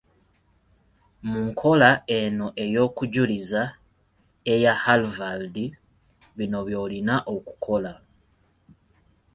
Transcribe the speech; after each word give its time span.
Mu 1.29 1.39
nkola 1.47 1.89
eno 2.19 2.47
ey’okujuliza, 2.63 3.63
eya 4.53 4.73
Halvald, 4.83 5.55
bino 6.37 6.59
by’olina 6.67 7.15
okukola. 7.35 7.93